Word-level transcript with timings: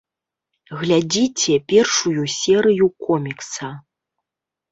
Глядзіце 0.79 1.53
першую 1.73 2.23
серыю 2.37 2.87
комікса. 3.09 3.69